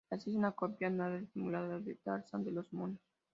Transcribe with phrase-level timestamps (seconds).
[0.09, 2.97] La serie es una copia nada disimulada de "Tarzán de los monos".